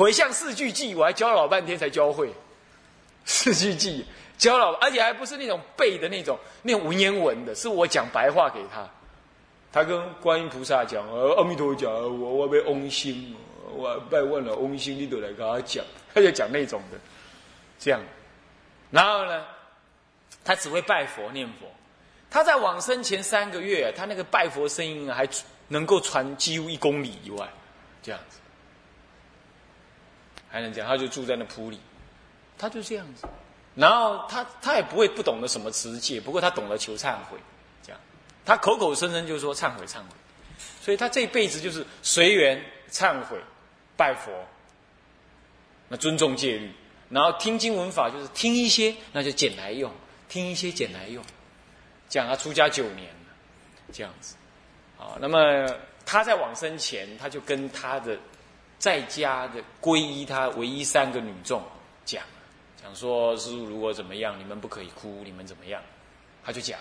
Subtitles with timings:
[0.00, 2.32] 回向四句偈，我还教老半天才教会。
[3.26, 4.02] 四句偈
[4.38, 8.88] 教老，而且还不是那种背的那种那种文言文的，是我讲白话给他。
[9.70, 13.36] 他跟观音菩萨讲，阿弥陀佛讲，我我被翁心，
[13.76, 15.84] 我拜问了翁心，你都来跟他讲，
[16.14, 16.98] 他就讲那种的，
[17.78, 18.00] 这样。
[18.90, 19.44] 然后呢，
[20.42, 21.66] 他只会拜佛念佛。
[22.30, 25.28] 他在往生前三个月，他那个拜佛声音，还
[25.68, 27.46] 能够传几乎一公里以外，
[28.02, 28.38] 这样子。
[30.50, 31.78] 还能讲，他就住在那铺里，
[32.58, 33.26] 他就这样子。
[33.76, 37.38] 然后他他也不会不懂得什么持戒，不过他懂得求忏悔，
[37.84, 38.00] 这样。
[38.44, 40.08] 他口口声声就说忏悔忏悔，
[40.82, 42.60] 所以他这一辈子就是随缘
[42.90, 43.38] 忏悔，
[43.96, 44.32] 拜佛，
[45.88, 46.72] 那尊重戒律，
[47.08, 49.92] 然后听经文法就是听一些，那就捡来用，
[50.28, 51.24] 听一些捡来用。
[52.08, 53.32] 讲他出家九年了，
[53.92, 54.34] 这样子。
[54.96, 55.72] 好，那么
[56.04, 58.18] 他在往生前，他就跟他的。
[58.80, 61.62] 在家的皈依他唯一三个女众
[62.04, 62.24] 讲，
[62.82, 65.80] 讲说师傅如果怎么样，你们不可以哭，你们怎么样？
[66.42, 66.80] 他就讲，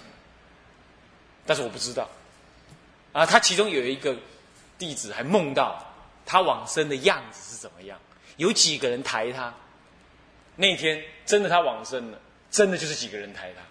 [1.46, 2.10] 但是我不知道。
[3.12, 4.16] 啊，他其中有一个
[4.78, 5.86] 弟子还梦到
[6.26, 8.00] 他往生的样子是怎么样？
[8.38, 9.54] 有几个人抬他？
[10.56, 13.62] 那天真的他往生了，真的就是几个人抬他，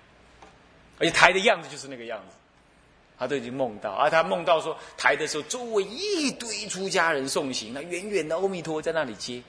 [0.99, 2.37] 而且抬的样子就是那个样子。
[3.19, 9.43] 他都已经梦到，而他梦到说抬的时候，周围一堆出家人送行，那远远的阿弥陀在那里接，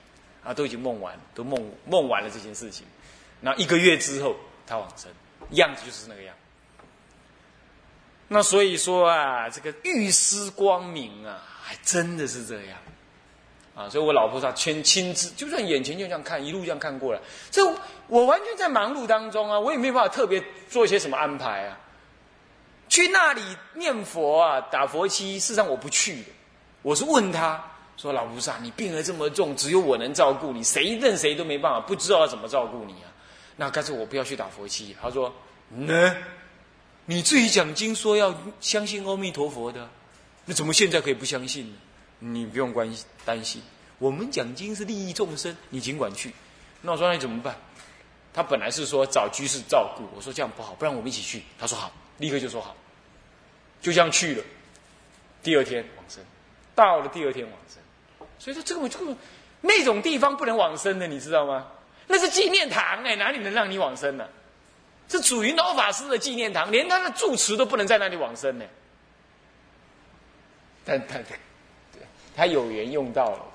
[0.43, 2.85] 啊，都已经梦完，都梦梦完了这件事情。
[3.39, 5.11] 那一个月之后，他往生，
[5.51, 6.35] 样子就是那个样。
[8.27, 12.77] 那所以说啊，这个玉师光明啊，还真的是这样，
[13.75, 17.19] 啊，所以我老婆她亲亲自，就算眼前就这样看，一路这样看过来，
[17.51, 17.63] 这
[18.07, 21.77] 我完全在忙碌当中啊，我也没有办法特别做一些什么安排啊。
[22.89, 23.41] 去那里
[23.75, 26.29] 念佛啊，打佛七，事实上我不去的。
[26.81, 27.63] 我是问他
[27.95, 33.13] 说：“老菩萨，你病得这么重，只有我能照顾你，谁认谁都没办法，不知道要怎么照顾你啊？
[33.57, 35.31] 那干脆我不要去打佛七。”他说
[35.69, 36.15] ：“呢，
[37.05, 39.87] 你自己讲经说要相信阿弥陀佛的，
[40.45, 41.75] 那怎么现在可以不相信呢？
[42.17, 42.91] 你不用关
[43.23, 43.61] 担心，
[43.99, 46.33] 我们讲经是利益众生，你尽管去。
[46.81, 47.55] 那我说那你怎么办？
[48.33, 51.43] 他本来是说找居士照顾，我说这样不好，不然我们一起去。
[51.59, 52.75] 他说好。”立刻就说好，
[53.81, 54.43] 就这样去了。
[55.41, 56.23] 第二天往生，
[56.75, 57.81] 到了第二天往生，
[58.37, 59.15] 所以说这个这个
[59.61, 61.67] 那种地方不能往生的，你知道吗？
[62.07, 64.27] 那是纪念堂哎，哪里能让你往生呢？
[65.07, 68.65] 是属于老法师的纪念堂，连他的住持都不能在那里往生呢。
[70.85, 71.19] 但他
[72.35, 73.45] 他有缘用到了，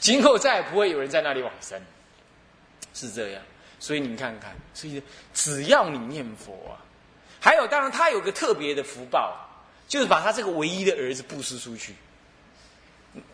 [0.00, 1.80] 今后再也不会有人在那里往生，
[2.92, 3.42] 是这样。
[3.78, 5.02] 所以你看看，所以
[5.32, 6.82] 只要你念佛啊，
[7.40, 9.34] 还有当然他有个特别的福报，
[9.88, 11.94] 就是把他这个唯一的儿子布施出去。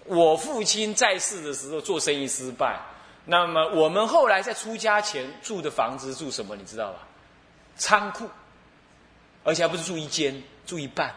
[0.05, 2.81] 我父亲在世的时候做生意失败，
[3.25, 6.55] 那么我们后来在出家前住的房子住什么？
[6.57, 7.01] 你知道吧？
[7.77, 8.31] 仓库，
[9.45, 11.15] 而且还不是住一间，住一半，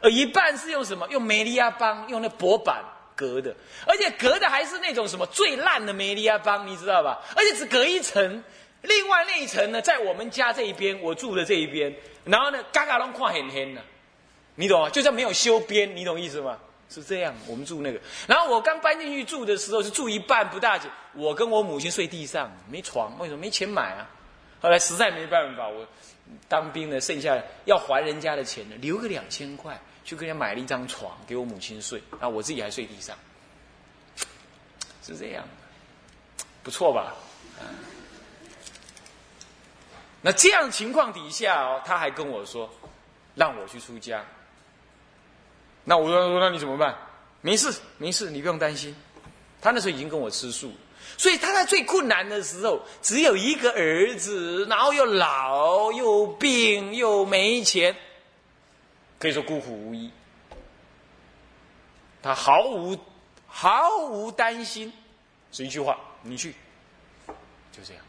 [0.00, 1.06] 而一半是用什么？
[1.10, 2.82] 用梅利亚邦，用那薄板。
[3.16, 3.54] 隔的，
[3.86, 7.20] 而且隔的还是那种什么最烂的梅利亚邦，你知道吧？
[7.36, 8.42] 而且只隔一层，
[8.82, 13.82] 另外那一层呢，在我们家这一边，我住的这一边，然后呢，嘎嘎隆跨很黑的，
[14.54, 14.90] 你懂吗？
[14.90, 16.58] 就像没有修边，你懂意思吗？
[16.88, 18.00] 是这样，我们住那个。
[18.26, 24.08] 然后我刚搬进去住的时候是住一半不大紧，我跟我母亲睡地上，没床，为什么没钱买啊？
[24.60, 25.86] 后来实在没办法，我
[26.48, 29.80] 当兵的剩下要还人家的钱呢，留个两千块。
[30.02, 33.16] 就跟人家买了一张床给我母亲睡，啊，我自己还睡地上，
[35.04, 35.44] 是这样，
[36.64, 37.14] 不错吧？
[40.22, 42.68] 那这样情况底下哦，他还跟我说
[43.34, 44.24] 让我去出家，
[45.84, 46.96] 那我说说那你怎么办？
[47.40, 48.94] 没事没事，你不用担心。
[49.62, 50.72] 他那时候已经跟我吃素，
[51.16, 57.94] 所以他在最困难的时候，只有一个儿子，然后又老又病又没钱。
[59.18, 60.10] 可以说孤苦无依，
[62.22, 62.98] 他毫无
[63.46, 64.92] 毫无担心，
[65.52, 66.54] 是一句话，你去，
[67.72, 68.02] 就这样。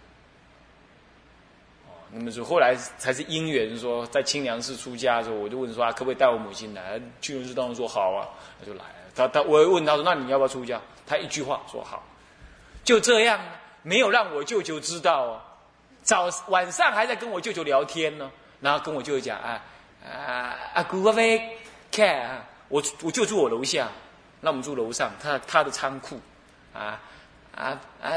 [2.11, 6.99] 哦，那么就后来才是因缘，说在清凉寺出家的时候，我就问说啊，可不可以带我母亲来？
[7.21, 8.27] 清凉寺当然说好啊，
[8.59, 8.95] 他就来了。
[9.15, 10.79] 他他我问他说，那你要不要出家？
[11.07, 12.03] 他一句话说好，
[12.83, 13.39] 就这样，
[13.83, 15.41] 没有让我舅舅知道哦。
[16.03, 19.63] 早晚上还在跟我舅舅聊天呢，然后跟我舅舅讲啊。
[20.03, 21.57] 啊，阿姑阿飞
[21.91, 23.87] 看啊，我我就住我楼下，
[24.39, 26.19] 那我们住楼上，他他的仓库，
[26.73, 26.99] 啊
[27.55, 28.09] 啊啊，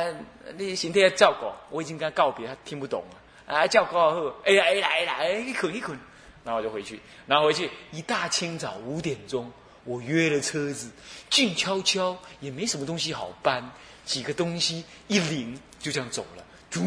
[0.56, 5.98] 你身体照顾，我已经跟他告别，他听不懂啊，啊叫告后，哎呀哎来来，一捆一捆，
[6.44, 9.50] 然后我就回去，然后回去一大清早五点钟，
[9.84, 10.90] 我约了车子，
[11.28, 13.70] 静悄悄，也没什么东西好搬，
[14.04, 16.80] 几个东西一领就这样走了，嘟，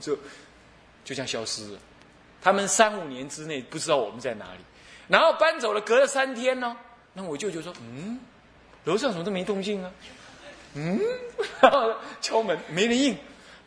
[0.00, 0.16] 就
[1.04, 1.78] 就这样消失了。
[2.42, 4.60] 他们三五年之内不知道我们在哪里，
[5.08, 6.76] 然后搬走了，隔了三天呢，
[7.12, 8.18] 那我舅舅说：“嗯，
[8.84, 9.90] 楼上怎么都没动静啊？”
[10.74, 10.98] 嗯，
[12.22, 13.16] 敲门没人应，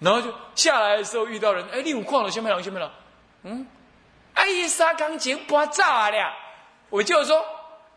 [0.03, 2.91] 然后就下来的时候遇到人，哎，你有矿了，先没了，先没了。
[3.43, 3.65] 嗯，
[4.33, 6.33] 哎呀，沙钢琴不炸了，
[6.89, 7.45] 我就说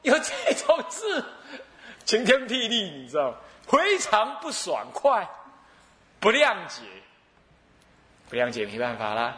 [0.02, 1.24] 有这种事，
[2.04, 3.34] 晴天霹雳，你知道，
[3.66, 5.28] 非常不爽快，
[6.20, 6.82] 不谅解，
[8.28, 9.36] 不谅解，没办法啦。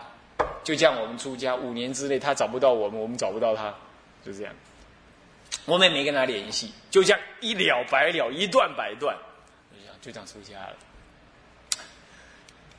[0.63, 3.73] 就这样，我们出家五年之内，他找不到我们，我们找不到他，
[4.23, 4.53] 就这样。
[5.65, 9.17] 我们也没跟他联系，就这样一了百了，一断百断，
[9.73, 10.77] 就这样就这样出家了。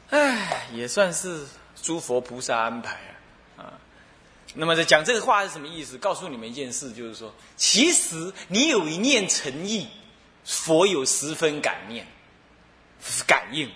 [0.09, 1.45] 唉，也算是
[1.81, 2.95] 诸佛菩萨安排
[3.57, 3.73] 啊啊。
[4.53, 5.97] 那么，在讲这个话是什么意思？
[5.97, 9.87] 告诉你们一件事，就是说，其实你有一念诚意，
[10.43, 12.07] 佛有十分感念、
[13.27, 13.69] 感应。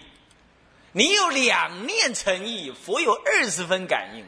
[0.95, 4.23] 你有两念诚意，佛有二十分感应，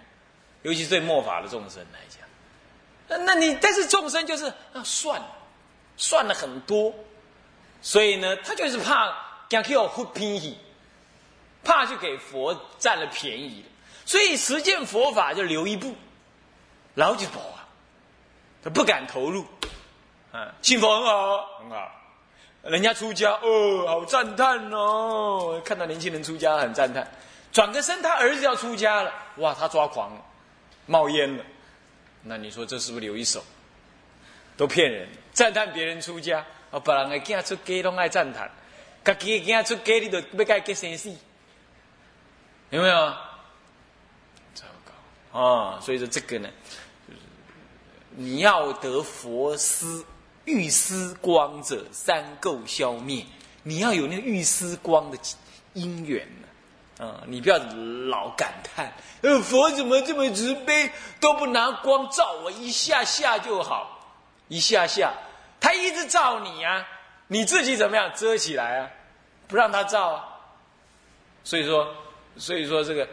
[0.64, 5.22] 尤其对末法的众生来讲，那你但是众生就是啊算，
[5.96, 6.92] 算了很多，
[7.84, 9.16] 所以呢，他就是怕
[9.48, 10.58] 讲给我忽便宜，
[11.66, 13.66] 怕就给佛占了便宜
[14.06, 15.94] 所以实践佛法就留一步，
[16.94, 17.68] 老就跑啊，
[18.64, 19.44] 他不敢投入，
[20.32, 21.92] 啊，信佛很好，很好。
[22.64, 25.62] 人家出家哦，好赞叹哦！
[25.66, 27.08] 看到年轻人出家很赞叹。
[27.52, 30.22] 转个身，他儿子要出家了，哇，他抓狂了，
[30.86, 31.44] 冒烟了。
[32.24, 33.44] 那你说这是不是留一手？
[34.58, 38.50] 都骗人，赞叹别人出家，啊，别人的囝出家都爱赞叹，
[39.04, 41.16] 自己的囝出家你都要该结生死，
[42.76, 43.14] 有没有？
[44.54, 45.80] 糟糕啊！
[45.82, 46.50] 所以说这个呢，
[47.08, 47.20] 就是
[48.12, 50.06] 你要得佛思。
[50.46, 53.26] 欲思光者，三垢消灭。
[53.64, 55.18] 你要有那个欲思光的
[55.74, 64.08] 因缘呢，啊，你不要老感叹，呃，佛怎么这么慈悲，都不拿光照我一下下就好，
[64.48, 65.14] 一下下，
[65.60, 66.88] 他一直照你啊，
[67.26, 68.92] 你自己怎么样遮起来啊，
[69.48, 70.26] 不让他照啊。
[71.44, 71.92] 所以说，
[72.38, 73.08] 所以说这个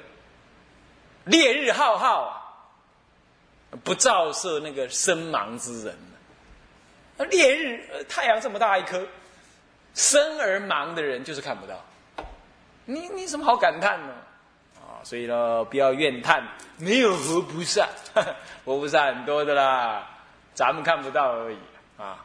[1.24, 2.40] 烈日浩浩啊，
[3.84, 5.96] 不照射那个身盲之人。
[7.30, 9.06] 烈日，太阳这么大一颗，
[9.94, 11.84] 生而盲的人就是看不到。
[12.84, 14.12] 你你什么好感叹呢？
[14.80, 16.42] 啊，所以呢，不要怨叹，
[16.78, 17.88] 没有佛菩萨，
[18.64, 20.04] 佛菩萨很多的啦，
[20.52, 21.58] 咱们看不到而已
[21.96, 22.24] 啊。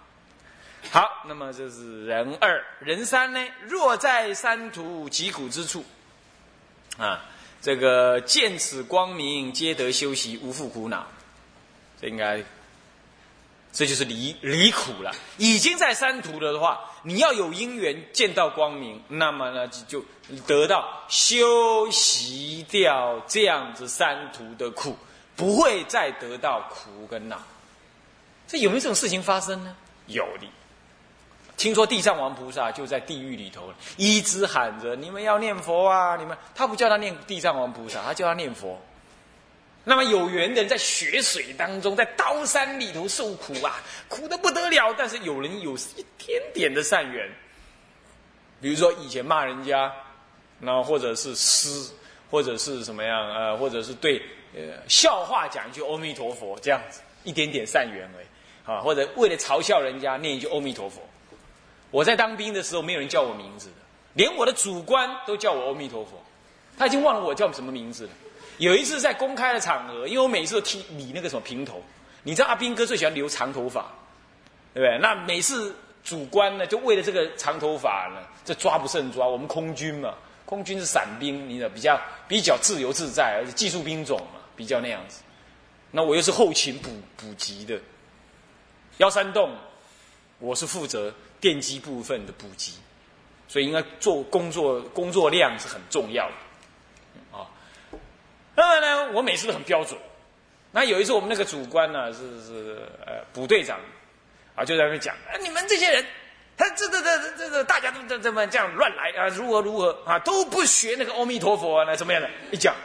[0.90, 3.40] 好，那么这是人二，人三呢？
[3.62, 5.86] 若在山途疾苦之处，
[6.98, 7.26] 啊，
[7.62, 11.06] 这个见此光明，皆得修习，无复苦恼。
[12.02, 12.44] 这应该。
[13.74, 15.14] 这就是离离苦了。
[15.38, 20.06] 已经在三途了的话，你要有因缘见到光明，那么呢就就
[20.48, 24.98] 得到修习掉这样子三途的苦，
[25.36, 27.40] 不会再得到苦跟恼。
[28.48, 29.76] 这有没有这种事情发生呢？
[30.08, 30.48] 有的。
[31.58, 36.16] 听说地藏王菩萨就在地狱里头，一直喊着：“你们要念佛啊！
[36.16, 38.80] 你们他不叫他念地藏王菩萨，他叫他念佛。”
[39.84, 44.94] 那么有缘的人在血水当中，在刀山里头受苦啊， 苦的不得了。
[44.96, 47.28] 但是有人有一点点的善缘，
[48.62, 49.92] 比如说以前骂人家，
[50.62, 51.92] 然后或者是诗，
[52.30, 54.22] 或者是什么样呃，或者是对
[54.54, 58.28] 呃笑话讲一句阿弥陀佛这样子，一点点善缘而已
[58.70, 58.82] 啊。
[58.82, 61.02] 或者为了嘲笑人家念一句阿弥陀佛。
[61.92, 63.76] 我在当兵的时候，没有人叫我名字的，
[64.14, 66.12] 连我的主官都叫我阿弥陀佛，
[66.78, 68.10] 他已经忘了我叫什么名字了。
[68.58, 71.82] 有一次在公开的场合，因为我每次都剃理那个什么平头，
[72.24, 73.86] 你知道阿兵哥最喜欢留长头发，
[74.74, 74.98] 对不对？
[75.00, 79.28] 那每次主官呢，就为了这个长头发呢，这抓不胜抓。
[79.28, 80.14] 我们空军嘛，
[80.46, 85.22] 空军是伞兵，你知道比较比较自由自在，而且技术兵种嘛，比较那样子。
[85.92, 87.80] 那我又是后勤补补给的，
[88.98, 89.52] 幺三栋，
[90.40, 92.74] 我是负责电机部分的补给，
[93.48, 96.34] 所以应该做工作工作量是很重要的。
[98.56, 100.00] 那么呢，我每次都很标准。
[100.72, 103.80] 那有一次，我们那个主官呢，是是呃，补队长，
[104.56, 106.04] 啊，就在那边讲，啊，你们这些人，
[106.58, 112.28] 他这这这这这，大家都这这么这样乱来啊，如何如何啊，都不学那个阿弥陀佛啊，那怎么样的？
[112.52, 112.76] 一讲，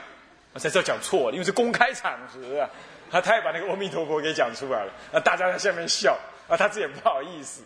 [0.52, 2.68] 我才知道讲错了，因为是公开场合啊，
[3.11, 6.18] 他他也把那个阿弥陀佛给讲出来了，啊，大家在下面笑，
[6.49, 7.62] 啊，他自己也不好意思，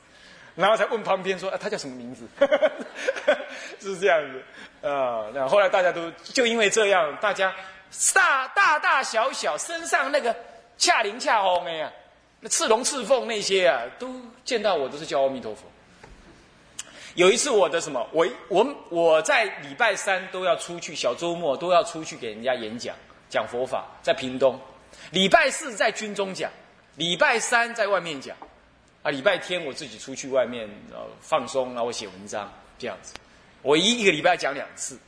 [0.57, 2.27] 然后才问旁边说，啊，他叫什么名字？
[3.79, 7.55] 是这样子啊，那后来大家都就因为这样，大家。
[8.13, 10.35] 大大大小小身上那个
[10.77, 11.91] 恰灵恰红的呀，
[12.41, 15.63] 那赤龙赤凤那些啊，都见到我都是叫阿弥陀佛。
[17.15, 22.95] 有一次我的什么，我我我在礼拜三都要出去，小周末都要出去给人家演讲
[23.31, 24.61] 讲佛法，在屏东。
[25.13, 26.51] 礼拜四在军中讲，
[26.97, 28.37] 礼拜三在外面讲，
[29.07, 33.15] 啊，礼拜天我自己出去外面呃放松，然后写文章这样子。
[33.63, 34.99] 我一一个礼拜讲两次，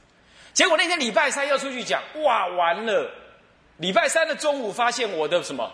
[0.53, 3.11] 结果那天礼拜三要出去讲，哇，完了！
[3.79, 5.73] 礼拜三的中午发现我的什么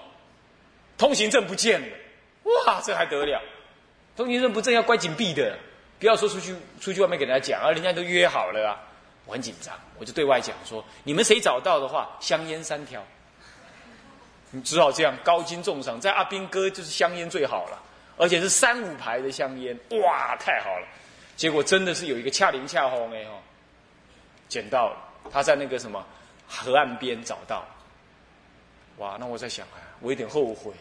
[0.96, 1.86] 通行证不见了，
[2.66, 3.42] 哇，这还得了？
[4.16, 5.58] 通行证不正要关紧闭的，
[6.00, 8.80] 不要说出去出去外面给人家讲啊，人家都约好了啊，
[9.26, 13.04] 我很紧张，我就对外讲说，你们谁找到的话，香烟三条。
[14.50, 17.82] 你只好这样高金重赏，在阿兵哥就是香烟最好了，
[18.16, 20.87] 而且是三五排的香烟，哇，太好了！
[21.37, 23.42] 结果真的是有一个恰灵恰红哎哦，
[24.49, 24.97] 捡到了，
[25.33, 26.06] 他在那个什么
[26.47, 27.66] 河岸边找到，
[28.99, 29.16] 哇！
[29.18, 30.73] 那我在想啊，我有点后悔，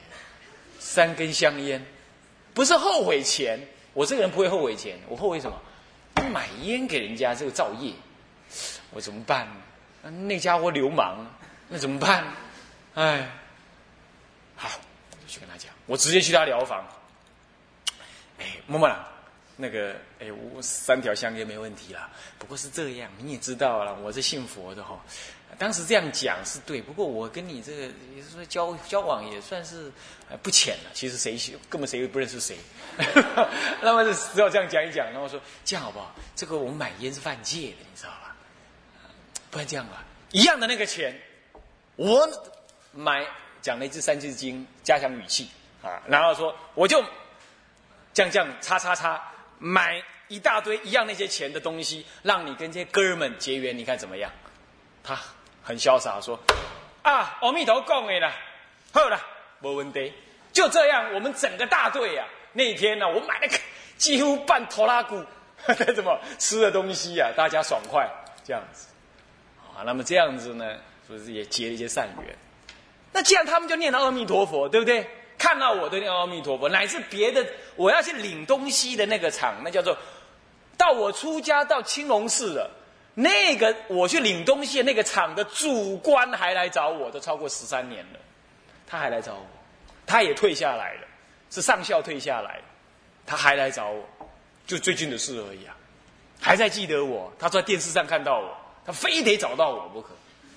[0.79, 1.83] 三根香烟，
[2.53, 3.59] 不是后悔钱，
[3.93, 5.59] 我这个人不会后悔钱，我后悔什么？
[6.31, 7.91] 买烟给人家这个造业，
[8.91, 9.47] 我怎么办？
[10.27, 11.25] 那家伙流氓，
[11.67, 12.23] 那怎么办？
[12.93, 13.27] 哎。
[14.55, 14.69] 好，
[15.11, 16.85] 我就去跟他讲，我直接去他疗房。
[18.39, 19.07] 哎，默默啦，
[19.55, 22.09] 那个，哎，我三条香烟没问题啦。
[22.37, 24.99] 不过是这样，你也知道了，我是信佛的哈。
[25.59, 27.83] 当时这样讲是对，不过我跟你这个
[28.15, 29.91] 也是说交交往也算是
[30.41, 30.89] 不浅了。
[30.93, 31.37] 其实谁
[31.69, 32.57] 根本谁也不认识谁。
[33.81, 36.13] 那么只好这样讲一讲，然后说这样好不好？
[36.35, 38.35] 这个我们买烟是犯戒的，你知道吧？
[39.51, 41.19] 不然这样吧，一样的那个钱，
[41.95, 42.27] 我
[42.91, 43.25] 买。
[43.61, 45.49] 讲了一支三字经，加强语气
[45.81, 47.01] 啊，然后说我就
[48.13, 49.21] 降降叉叉叉
[49.57, 54.31] 买一大堆一样那些钱的东西，让你跟这些哥儿们结缘，你看怎么样？
[55.03, 55.17] 他
[55.61, 56.39] 很潇洒说
[57.01, 58.33] 啊，阿弥陀供哎啦，
[58.93, 59.19] 好了，
[59.59, 60.13] 没问题。
[60.53, 63.47] 就这样，我们整个大队啊，那天呢，我买了
[63.97, 65.23] 几乎半拖拉骨，
[65.95, 68.07] 怎么吃的东西啊，大家爽快
[68.43, 68.87] 这样子
[69.75, 69.81] 啊。
[69.83, 70.77] 那么这样子呢，
[71.07, 72.35] 不是也结了一些善缘？
[73.11, 75.09] 那既然他们就念了阿弥陀佛，对不对？
[75.37, 79.97] 看到我的念阿弥陀佛，乃至别的我要去领东西的那个场，那叫做
[80.77, 82.71] 到我出家到青龙寺了，
[83.13, 88.19] 那个我去领东西的那个场的主官还来找我，都超过十三年了，
[88.87, 89.45] 他还来找我，
[90.05, 91.07] 他也退下来了，
[91.49, 92.61] 是上校退下来，
[93.25, 94.03] 他还来找我，
[94.65, 95.75] 就最近的事而已啊，
[96.39, 100.09] 还在记得我，他在电视上看到我，他非得找到我不可，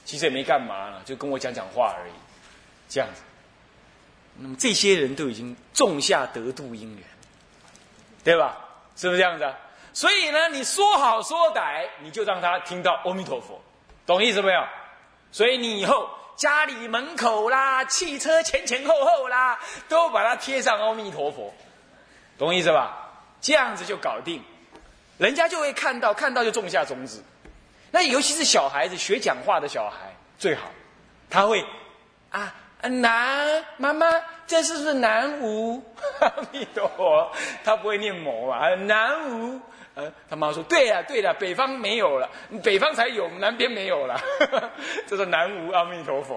[0.04, 2.12] 其实也没干嘛了，就跟我讲讲话而已。
[2.88, 3.22] 这样子，
[4.38, 7.04] 那么这些人都已经种下得度因缘，
[8.22, 8.56] 对吧？
[8.96, 9.54] 是不是这样子？
[9.92, 13.62] 所以呢，你说好说歹，你就让他听到阿弥陀佛，
[14.06, 14.62] 懂意思没有？
[15.32, 21.54] 所以你以后家里门口啦、汽车前前后后啦，都把它贴上阿弥陀佛，
[22.36, 23.10] 懂意思吧？
[23.40, 24.42] 这样子就搞定，
[25.18, 27.22] 人家就会看到，看到就种下种子。
[27.90, 30.70] 那尤其是小孩子学讲话的小孩最好，
[31.30, 31.64] 他会
[32.30, 32.54] 啊。
[32.88, 34.06] 南妈妈，
[34.46, 35.82] 这是不是南无
[36.20, 37.32] 阿弥陀佛？
[37.64, 39.60] 他不会念魔啊，南无。
[39.94, 42.28] 呃，他妈说对呀，对呀，北方没有了，
[42.62, 44.20] 北方才有，南边没有了。
[45.08, 46.36] 这是南无阿弥陀佛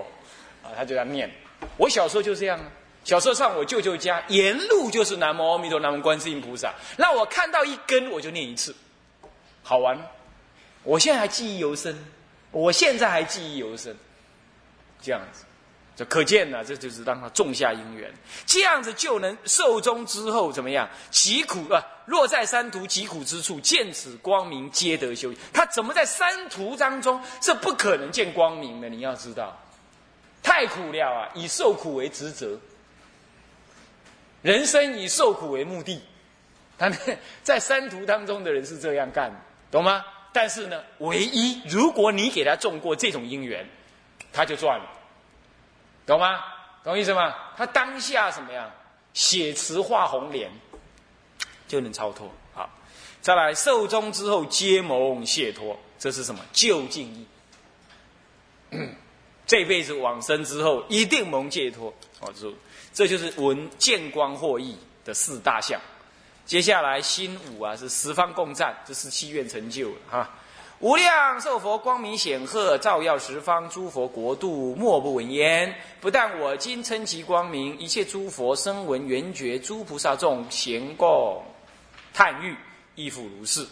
[0.63, 1.29] 啊，他就在念。
[1.75, 2.65] 我小时候就这样啊，
[3.03, 6.73] 小时候上我舅舅家，沿路就是南无阿弥陀，南无观世音菩萨。
[6.95, 8.73] 那我看到一根，我就念一次，
[9.61, 9.97] 好玩。
[10.83, 11.93] 我现在还记忆犹深，
[12.51, 13.93] 我现在还记忆犹深，
[15.01, 15.43] 这样子。
[15.99, 18.09] 就可见呢，这就是让他种下因缘，
[18.45, 20.87] 这样子就能寿终之后怎么样？
[21.11, 28.87] 疾苦啊，若在山途疾苦之处，见此光明，皆得修他怎么在山途当中是不可能见光明的？
[28.87, 29.59] 你要知道，
[30.41, 31.27] 太苦了啊！
[31.35, 32.57] 以受苦为职责，
[34.41, 36.01] 人生以受苦为目的。
[36.77, 36.89] 他
[37.43, 39.29] 在山途当中的人是这样干，
[39.69, 40.05] 懂吗？
[40.31, 43.67] 但是呢，唯一如果你给他种过这种因缘，
[44.31, 44.85] 他就赚了。
[46.09, 46.43] 懂吗？
[46.83, 47.35] 懂意思吗？
[47.55, 48.69] 他当下什么样？
[49.13, 50.49] 写词画红莲，
[51.67, 52.27] 就能超脱。
[52.53, 52.67] 好，
[53.21, 56.41] 再来寿终之后皆蒙解脱，这是什么？
[56.51, 57.27] 究竟义。
[59.45, 61.93] 这辈子往生之后一定蒙解脱。
[62.21, 62.51] 哦，这
[62.93, 65.79] 这就是闻见光获益的四大项。
[66.45, 70.29] 接下来心五啊，是十方共赞，这是七愿成就了哈。
[70.79, 75.75] 无量寿佛光明显赫，照耀十方诸佛国度，莫不闻焉。
[75.99, 81.43] 不但我今称其光明，一切诸佛声闻缘觉诸菩萨众咸共
[82.13, 82.55] 叹誉，
[82.95, 83.67] 亦复如是。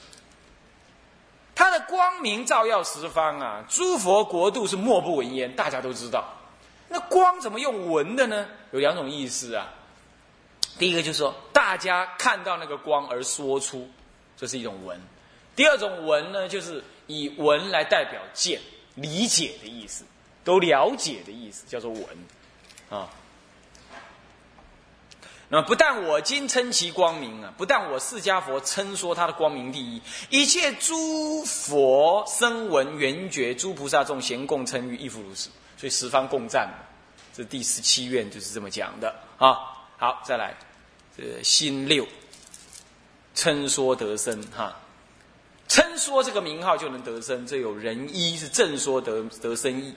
[1.56, 6.26] 他的光明照耀十方啊，诸佛国度是莫不闻焉，大家都知道。
[6.90, 8.48] 那光怎么用闻的呢？
[8.72, 9.74] 有两种意思啊。
[10.78, 13.90] 第一个就是说，大家看到那个光而说出，
[14.36, 15.00] 这是一种闻；
[15.56, 18.62] 第二种闻呢，就是以闻来代表见、
[18.96, 20.06] 理解的意思，
[20.44, 22.04] 都了解的意思，叫做闻
[22.90, 23.10] 啊。
[25.50, 36.70] 那么不但我今称其光明啊，不但我释迦佛称说他的光明第一，一切诸佛声闻缘觉诸菩萨众咸共称于亦复如是，所以十方共赞。
[37.34, 39.56] 这第十七愿就是这么讲的啊。
[39.96, 40.54] 好，再来，
[41.16, 42.06] 这心六
[43.34, 44.76] 称说得生哈，
[45.98, 49.94] 说这个名号就能得生，这有人一是正说得得生意。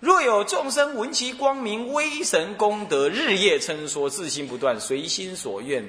[0.00, 5.88] 若有众生闻其光明威神功德，日夜称说，自心不断，随心所愿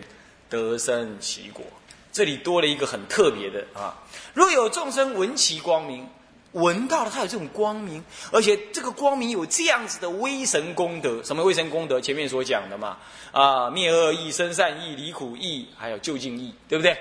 [0.50, 1.66] 得生其果。
[2.12, 3.98] 这里多了一个很特别的啊！
[4.36, 6.08] 若有众生闻其光明，
[6.52, 12.00] 闻到了他有这种光明，而且这个光明有这样子的威神功德，什么威神功德？
[12.00, 13.00] 前面所讲的嘛，
[13.32, 16.96] 啊，灭恶意、生善意、离苦意，还有就近意，对不对？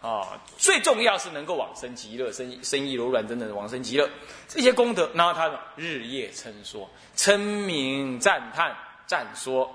[0.00, 4.08] 啊，最重要是能够往生极乐，生生意柔软等等往生极乐，
[4.46, 8.76] 这些功德，然后他日夜称说，称名赞叹
[9.06, 9.68] 赞说，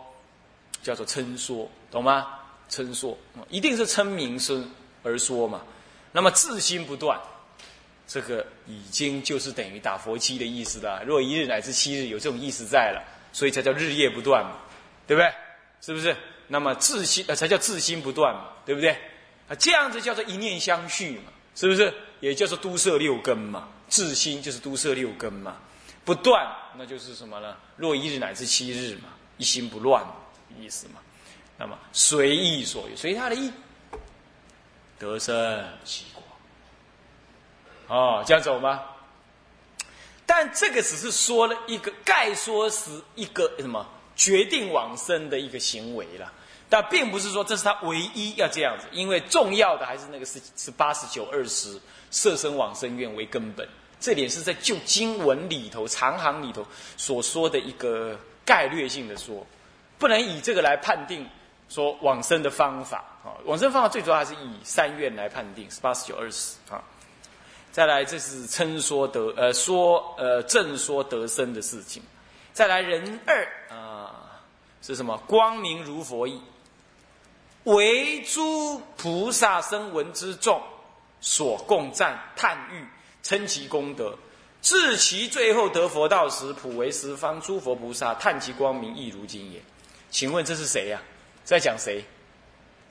[0.81, 2.39] 叫做称说，懂吗？
[2.69, 3.17] 称说，
[3.49, 4.71] 一定是称名声
[5.03, 5.61] 而说嘛。
[6.13, 7.19] 那么自心不断，
[8.07, 11.03] 这个已经就是等于打佛七的意思了。
[11.03, 13.03] 若一日乃至七日有这种意思在了，
[13.33, 14.55] 所以才叫日夜不断嘛，
[15.05, 15.29] 对不对？
[15.81, 16.15] 是不是？
[16.47, 18.95] 那么自心呃才叫自心不断嘛，对不对？
[19.49, 21.93] 啊，这样子叫做一念相续嘛，是不是？
[22.21, 25.57] 也叫做都摄六根嘛，自心就是都摄六根嘛，
[26.05, 27.57] 不断那就是什么呢？
[27.75, 30.05] 若一日乃至七日嘛，一心不乱
[30.57, 31.01] 意思嘛。
[31.57, 33.51] 那么随意所欲，随他的意，
[34.97, 36.23] 得生其果。
[37.87, 38.81] 哦，这样走吗？
[40.25, 43.85] 但这个只是说了一个概说时一个什么
[44.15, 46.31] 决定往生的一个行为了。
[46.73, 56.65] 但并不是说这是他唯一要这样子，因为重要的还是那个是是八十九二十色身往生愿为根本，这点是在旧经文里头长行里头
[56.97, 59.45] 所说的一个概略性的说，
[59.99, 61.29] 不能以这个来判定
[61.69, 66.81] 说往生的方法啊，往生方法最主要还是以三愿来判定是八十九二十啊。
[67.71, 72.01] 再来，这是称说得呃说呃正说得生的事情。
[72.51, 74.41] 再来人二啊
[74.81, 75.15] 是什么？
[75.27, 76.41] 光明如佛意。
[77.63, 80.61] 为诸菩萨声闻之众
[81.21, 82.85] 所共赞叹誉
[83.21, 84.17] 称其功德，
[84.61, 89.61] 至其最后得佛道时，普为十方诸佛菩萨叹其光明，亦如今也。
[90.09, 91.01] 请问这是谁呀？
[91.43, 92.03] 在讲谁？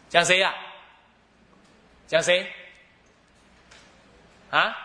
[0.08, 0.54] 讲谁呀？
[2.08, 2.46] 讲谁？
[4.50, 4.76] 啊？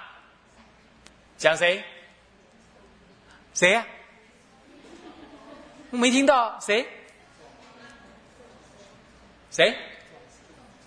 [1.37, 1.83] 讲谁？
[3.53, 3.85] 谁呀？
[5.91, 6.85] 我没听到谁。
[9.57, 9.75] 谁？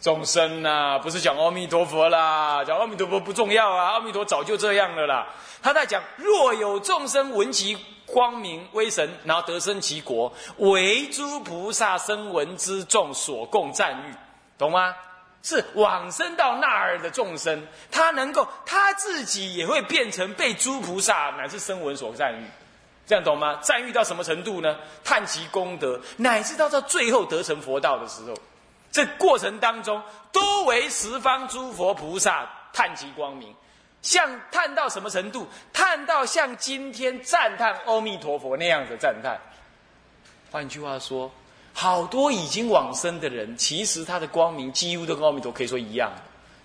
[0.00, 5.26] 众生呐，不是讲阿弥陀佛啦，讲阿弥陀佛不重要啊，阿弥陀早就这样了啦。
[5.60, 14.14] 他在讲，若有众生闻其光明威神，然后得生其国，为诸菩萨声闻之众所共赞誉，
[14.56, 14.94] 懂吗？
[15.42, 22.44] 是往生到那儿的众生，他能够他自己也会变成被诸菩萨乃至声闻所赞誉，
[23.04, 23.58] 这样懂吗？
[23.60, 24.76] 赞誉到什么程度呢？
[25.02, 28.34] 叹其功德，乃至到到最后得成佛道的时候。
[28.92, 33.54] 这过程当中，都为十方诸佛菩萨叹其光明，
[34.02, 35.46] 像叹到什么程度？
[35.72, 39.38] 叹到像今天赞叹阿弥陀佛那样的赞叹。
[40.50, 41.30] 换句话说，
[41.72, 46.10] 好多已经往生的人，其实他的光明几乎都跟阿弥陀可以说一样，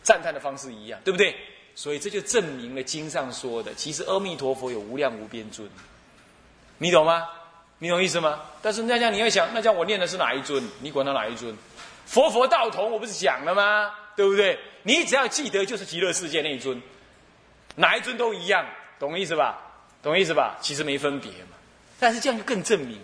[0.01, 1.35] 赞叹的方式一样，对不对？
[1.75, 5.69] 所以这就证明了经上说的，其实阿弥陀佛有无量无边尊。
[6.77, 7.27] 你懂吗？
[7.77, 8.39] 你懂意思吗？
[8.61, 10.63] 但是那叫你要想，那叫我念的是哪一尊？
[10.79, 11.55] 你管他哪一尊？
[12.05, 13.91] 佛佛道同，我不是讲了吗？
[14.15, 14.57] 对不对？
[14.83, 16.81] 你只要记得，就是极乐世界那一尊，
[17.75, 18.65] 哪一尊都一样，
[18.97, 19.59] 懂意思吧？
[20.01, 20.57] 懂意思吧？
[20.61, 21.57] 其实没分别嘛。
[21.99, 22.99] 但是这样就更证明，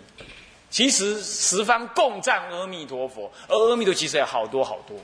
[0.70, 4.96] 其实十方共赞阿弥陀佛，而阿弥陀其实有好多好多。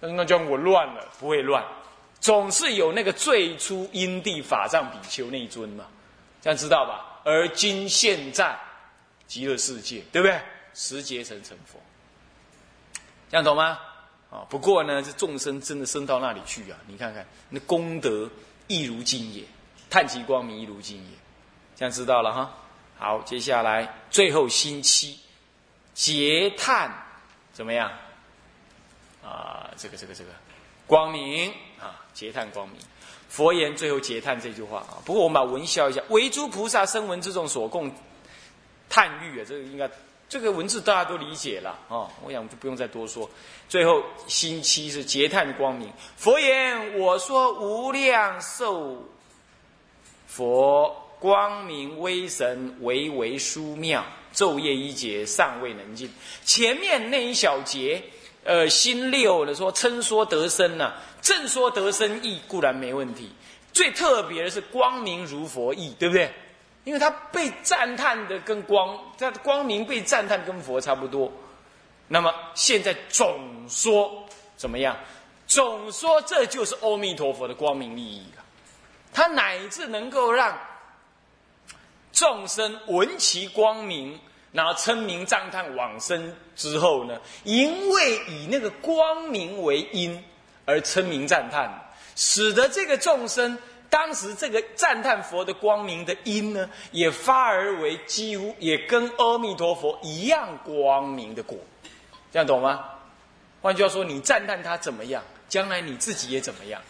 [0.00, 1.64] 那那叫我乱了，不会乱，
[2.20, 5.86] 总是有那个最初因地法藏比丘那一尊嘛，
[6.42, 7.20] 这样知道吧？
[7.24, 8.58] 而今现在
[9.26, 10.38] 极乐世界，对不对？
[10.74, 11.78] 十劫成成佛。
[13.30, 13.78] 这样懂吗？
[14.30, 16.78] 啊，不过呢，这众生真的升到那里去啊！
[16.86, 18.28] 你看看，那功德
[18.66, 19.42] 一如今也，
[19.88, 21.16] 叹其光明一如今也，
[21.76, 22.52] 这样知道了哈。
[22.98, 25.18] 好，接下来最后星期
[25.94, 26.92] 劫叹
[27.52, 27.90] 怎么样？
[29.24, 30.30] 啊，这个这个这个
[30.86, 32.78] 光明啊，劫叹光明。
[33.28, 34.98] 佛言最后劫叹这句话啊。
[35.04, 37.92] 不过我们把文消一下，唯诸菩萨声闻之众所共
[38.88, 39.88] 叹誉啊，这个应该
[40.30, 43.28] 这个文字大家都理解了啊，我想就不用再多说。
[43.68, 49.04] 最后星期是劫叹光明，佛言：我说无量寿
[50.28, 56.08] 佛光明威神，唯为殊妙，昼夜一劫尚未能尽。
[56.44, 58.00] 前面那一小节，
[58.44, 63.32] 呃，心六的说称说得生呢，正说得生意固然没问题，
[63.72, 66.32] 最特别的是光明如佛意，对不对？
[66.84, 71.30] 因为他被赞叹的跟光，他的光明被赞叹跟佛差不多。
[72.08, 73.38] 那么现在总
[73.68, 74.96] 说怎么样？
[75.46, 78.42] 总说这就是阿弥陀佛的光明利益了。
[79.12, 80.58] 他乃至能够让
[82.12, 84.18] 众生闻其光明，
[84.52, 87.20] 然后称名赞叹往生之后呢？
[87.44, 90.24] 因为以那个光明为因
[90.64, 91.70] 而称名赞叹，
[92.16, 93.58] 使得这个众生。
[93.90, 101.58] 当时这个赞叹佛的光明的因呢，也发而为几乎也跟阿弥陀佛一样光明的果，
[102.32, 102.84] 这样懂吗？
[103.60, 106.80] 换句话说，你赞叹他怎么样，将来你自己也怎么样，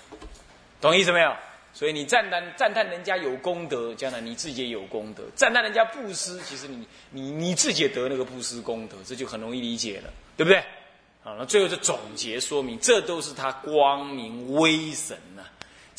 [0.81, 1.35] 懂意思没有？
[1.73, 10.63] 所以你赞叹赞叹人家有功德，将来你自己也有功德；赞叹人家布施，其实你你你自己也得那个布施功德，这就很容易理解了，对不对？
[11.23, 15.43] 好，那最后就总结说明，这都是他光明威神呐。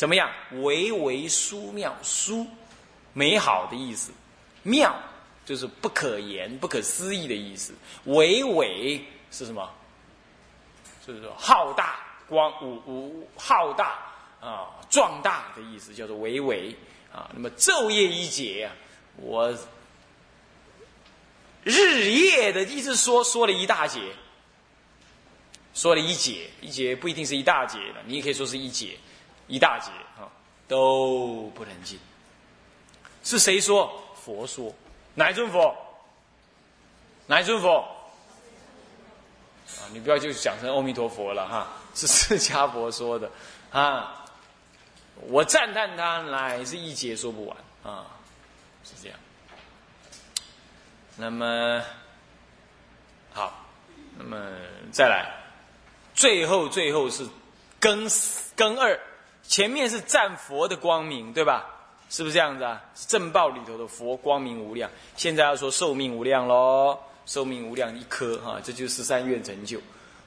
[0.01, 0.31] 怎么样？
[0.63, 2.47] 唯唯殊妙，殊
[3.13, 4.11] 美好的意思，
[4.63, 4.99] 妙
[5.45, 7.71] 就是不可言、不可思议的意思。
[8.05, 9.71] 唯唯是什么？
[11.05, 13.99] 就是说浩大、光无无浩大
[14.41, 16.75] 啊，壮大的意思，叫做唯唯
[17.13, 17.29] 啊。
[17.35, 18.73] 那么昼夜一节啊，
[19.17, 19.55] 我
[21.63, 24.01] 日夜的一直说说了一大节，
[25.75, 28.97] 说了一节，一节不一定是一大节的，你也可以说是一节。
[29.51, 30.31] 一大截啊，
[30.65, 31.99] 都不能进。
[33.21, 33.91] 是谁说？
[34.15, 34.73] 佛说。
[35.13, 35.75] 哪一尊佛？
[37.27, 37.79] 哪一尊佛？
[39.77, 43.29] 啊，你不要就讲成阿弥陀佛了哈，是释迦佛说的
[43.71, 44.25] 啊。
[45.27, 48.07] 我赞叹他乃是一节说不完啊，
[48.85, 49.19] 是这样。
[51.17, 51.83] 那么
[53.33, 53.53] 好，
[54.17, 54.37] 那么
[54.93, 55.29] 再来，
[56.15, 57.27] 最后最后是
[57.81, 58.09] 根
[58.55, 58.97] 根二。
[59.47, 61.65] 前面是赞佛的光明，对吧？
[62.09, 62.81] 是不是这样子啊？
[62.93, 64.89] 是正报里头的佛光明无量。
[65.15, 69.79] 现在要说寿命无量喽，寿命无量一颗哈，这就是三愿成就。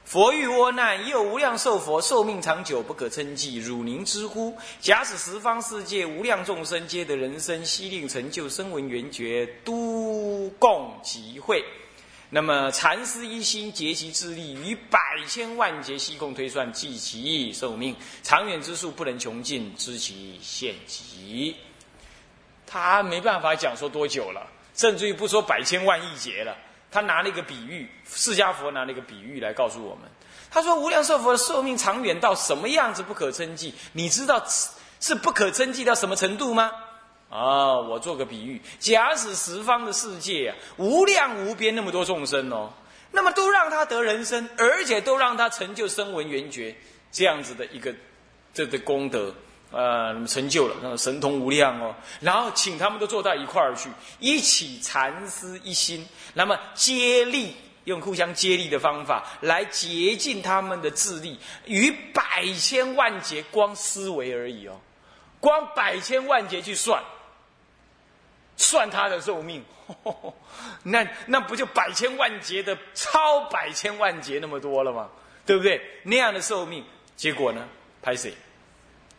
[0.03, 3.57] 佛欲窝难，又无量寿佛寿命长久，不可称计。
[3.57, 4.55] 汝宁知乎？
[4.79, 11.63] 假使十方世界无量众生，皆得人生悉令成就，声闻缘觉，都共集会。
[12.31, 21.55] 那么禅师一心竭其智力，于百千万劫悉共推算，计其寿命长远之数不能穷尽，知其限极。
[22.65, 26.57] 他没办法讲说多久了，甚至于不说百千万亿劫了。
[26.91, 30.09] 他拿了一个比喻，释迦佛拿了一个比喻来告诉我们。
[30.49, 33.73] 他说无量寿佛的寿命长远到什么样子不可称计？
[33.93, 34.43] 你知道
[34.99, 36.71] 是不可称计到什么程度吗？
[37.35, 42.71] 啊，我做个比喻，假使十方的世界啊，无量无边那么多众生哦，
[43.11, 46.73] 那么都让他得人生，而且都让他成就声闻缘觉
[47.11, 47.93] 这样子的一个
[48.53, 49.35] 这的功德，
[49.71, 51.93] 呃，成就了，那么神通无量哦。
[52.21, 64.79] 然后请他们都坐到一块儿去，一起禅思一心，那么接力用互相接力的方法来竭尽他们的智力，与百千万劫光思维而已哦，
[65.41, 67.03] 光百千万劫去算。
[68.57, 69.63] 算他的寿命，
[70.83, 75.09] 那那不就百千万劫的超百千万劫那么多了吗？
[75.45, 75.81] 对不对？
[76.03, 76.83] 那样的寿命，
[77.15, 77.67] 结果呢？
[78.01, 78.33] 拍谁？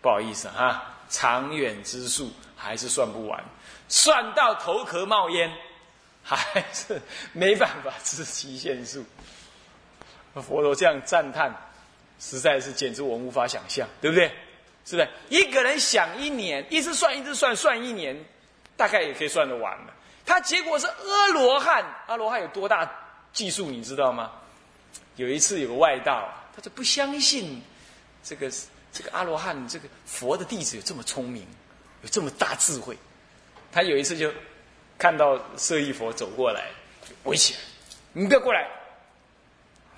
[0.01, 3.44] 不好意思啊，长远之数还是算不完，
[3.88, 5.53] 算到头壳冒烟，
[6.22, 7.01] 还是
[7.33, 9.05] 没办法知其限数。
[10.35, 11.55] 佛陀这样赞叹，
[12.20, 14.29] 实在是简直我无法想象，对不对？
[14.85, 15.09] 是不是？
[15.29, 18.16] 一个人想一年，一直算，一直算，算一年。
[18.77, 19.95] 大概也可以算得完了。
[20.25, 22.91] 他结果是阿罗汉，阿罗汉有多大
[23.33, 24.33] 技术，你知道吗？
[25.17, 27.62] 有一次有个外道，他就不相信
[28.23, 28.51] 这个
[28.93, 31.47] 这个阿罗汉，这个佛的弟子有这么聪明，
[32.03, 32.97] 有这么大智慧。
[33.73, 34.33] 他有一次就
[34.99, 36.67] 看到舍利佛走过来，
[37.25, 37.61] 围起来，
[38.12, 38.69] 你不要过来。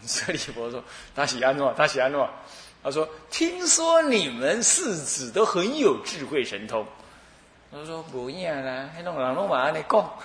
[0.06, 0.84] 舍利佛说
[1.16, 2.30] ：“他喜安诺，他喜安诺。”
[2.84, 6.86] 他说：“听说你们世子都很有智慧神通。”
[7.70, 10.18] 他说不一样啦，那种人拢嘛你讲。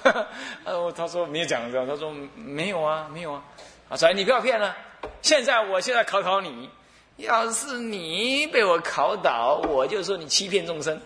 [0.64, 3.44] 哦， 他说没有讲这样，他说没有啊，没有啊。
[3.90, 4.76] 啊，所以你不要骗了。
[5.22, 6.70] 现在我现在考考你，
[7.18, 11.00] 要是你被我考倒，我就说你欺骗众生。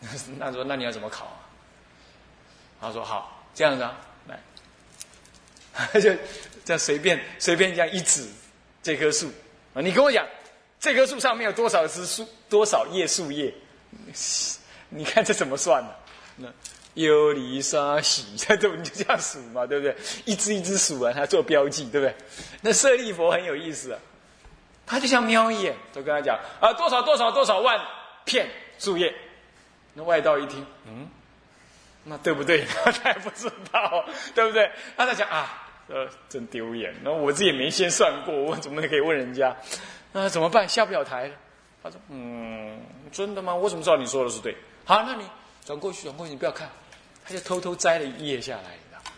[0.38, 1.26] 那说那你要怎么考？
[2.80, 4.38] 他说好，这样子啊，来，
[5.98, 6.14] 就
[6.64, 8.28] 这样随便随便这样一指
[8.82, 9.28] 这棵树
[9.74, 10.26] 啊，你跟我讲，
[10.78, 13.52] 这棵树上面有多少枝树，多少叶树叶？
[14.90, 15.90] 你看这怎么算呢？
[16.36, 16.48] 那
[16.94, 19.94] 优离沙喜，这都你就这样数嘛，对不对？
[20.24, 22.14] 一只一只数完，他做标记，对不对？
[22.60, 23.98] 那舍利佛很有意思啊，
[24.86, 27.80] 他就像瞄一眼，都跟他讲啊，多少多少多少万
[28.24, 28.48] 片
[28.78, 29.14] 树叶。
[29.94, 31.08] 那外道一听，嗯，
[32.04, 32.64] 那对不对？
[32.64, 34.70] 他也不知道，对不对？
[34.96, 36.94] 他在讲啊，呃，真丢脸。
[37.02, 39.56] 那我自己也没先算过，我怎么可以问人家？
[40.12, 40.68] 那怎么办？
[40.68, 41.30] 下不了台。
[41.82, 42.80] 他说，嗯，
[43.12, 43.54] 真的吗？
[43.54, 44.56] 我怎么知道你说的是对？
[44.88, 45.24] 好，那你
[45.66, 46.66] 转过去，转过去，你不要看。
[47.26, 49.12] 他就偷偷摘了一页下来，你知道？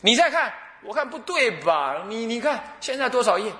[0.00, 2.04] 你再看，我看不对吧？
[2.08, 3.52] 你你看现在多少页？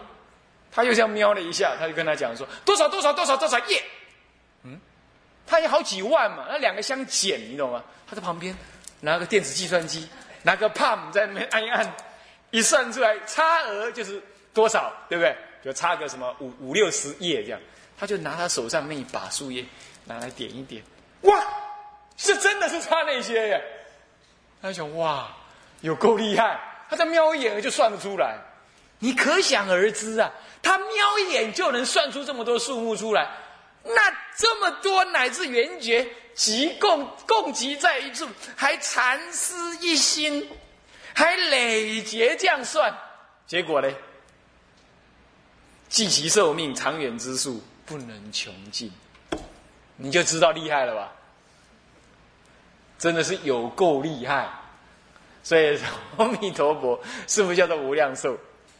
[0.72, 3.80] 他又这样瞄了一下，他就跟他讲说多少多少多少多少页？
[4.64, 4.80] 嗯，
[5.46, 7.80] 他有好几万嘛，那两个相减，你懂吗？
[8.08, 8.52] 他在旁边
[8.98, 10.08] 拿个电子计算机，
[10.42, 11.94] 拿个 Palm 在那边按一按，
[12.50, 14.20] 一算出来差额就是
[14.52, 15.36] 多少，对不对？
[15.64, 17.60] 就差个什么五五六十页这样，
[17.96, 19.64] 他就拿他手上那一把树叶
[20.06, 20.82] 拿来点一点，
[21.26, 21.44] 哇，
[22.16, 23.62] 是真的是差那些耶！
[24.62, 25.28] 他想哇，
[25.80, 26.58] 有够厉害！
[26.88, 28.36] 他再瞄一眼就算得出来，
[28.98, 30.32] 你可想而知啊！
[30.62, 33.28] 他瞄一眼就能算出这么多数目出来，
[33.84, 40.48] 那这么多乃至圆觉集共共集在一处，还禅思一心，
[41.14, 42.96] 还累劫这样算，
[43.46, 43.90] 结果呢？
[45.88, 48.92] 计其寿命长远之数不能穷尽，
[49.96, 51.12] 你就知道厉害了吧？
[52.98, 54.48] 真的是有够厉害，
[55.42, 55.78] 所以
[56.16, 58.36] 阿弥陀佛是不是叫做无量寿？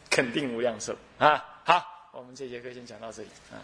[0.09, 0.95] 肯定无量寿。
[1.19, 1.43] 啊！
[1.63, 3.29] 好，我们这节课先讲到这里。
[3.51, 3.61] 啊。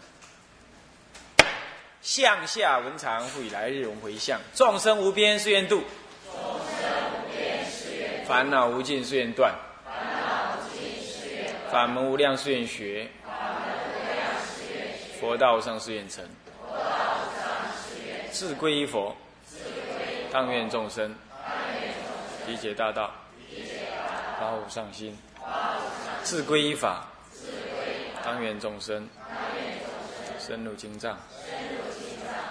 [2.02, 5.82] 向下文长会来日轮回向众生无边誓愿度，
[6.30, 9.54] 众生无边誓愿烦恼无尽誓愿断，
[9.86, 13.32] 烦恼无尽誓愿断，法门无量誓愿学，法
[13.64, 16.22] 门无量誓愿学，佛道无上誓愿成，
[16.60, 16.84] 佛道
[17.16, 19.23] 无上誓愿成，自归依佛，自归
[20.34, 21.14] 当愿众生
[22.48, 23.08] 理解大道，
[23.48, 25.16] 理解大道，发无上心，
[26.24, 27.06] 自归依法，
[28.24, 29.08] 当愿众生
[30.40, 31.16] 深入经藏，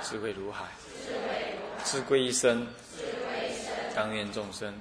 [0.01, 0.63] 智慧如海，
[1.83, 2.65] 自归一生，
[3.93, 4.73] 当愿众生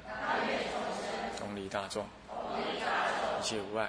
[1.36, 2.86] 同理大众，同理大
[3.32, 3.88] 众，一切无碍。